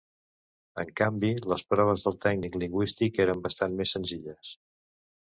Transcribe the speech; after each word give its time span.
En 0.83 0.91
canvi, 0.99 1.27
les 1.51 1.65
proves 1.73 2.05
de 2.07 2.13
tècnic 2.25 2.57
lingüístic 2.63 3.19
eren 3.27 3.43
bastant 3.43 3.77
més 3.83 3.93
senzilles. 3.97 4.51